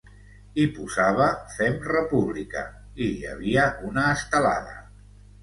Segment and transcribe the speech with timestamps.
[0.61, 1.27] Hi posava
[1.57, 4.77] ‘Fem República’ i hi havia una estelada.